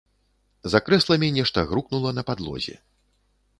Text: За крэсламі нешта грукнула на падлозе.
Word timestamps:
За 0.73 0.81
крэсламі 0.87 1.29
нешта 1.37 1.65
грукнула 1.73 2.17
на 2.21 2.27
падлозе. 2.33 2.75